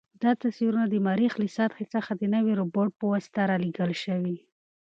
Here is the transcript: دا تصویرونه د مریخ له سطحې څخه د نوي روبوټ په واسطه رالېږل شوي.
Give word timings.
دا 0.23 0.31
تصویرونه 0.43 0.85
د 0.89 0.95
مریخ 1.07 1.33
له 1.41 1.47
سطحې 1.57 1.85
څخه 1.95 2.11
د 2.15 2.23
نوي 2.35 2.53
روبوټ 2.59 2.89
په 2.99 3.05
واسطه 3.11 3.41
رالېږل 3.51 3.91
شوي. 4.03 4.37